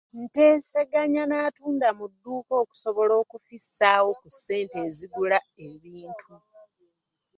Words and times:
Nteeseganya 0.23 1.23
n'atunda 1.27 1.87
mu 1.97 2.05
dduuka 2.11 2.53
okusobola 2.63 3.13
okufissaawo 3.23 4.09
ku 4.19 4.27
ssente 4.33 4.75
ezigula 4.87 5.37
ebintu. 5.67 6.33